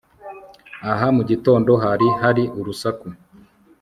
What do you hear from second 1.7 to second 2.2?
hari